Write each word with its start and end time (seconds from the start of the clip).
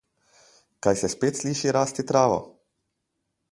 Kaj 0.87 0.93
se 1.01 1.09
spet 1.15 1.37
sliši 1.41 1.75
rasti 1.79 2.07
travo? 2.13 2.43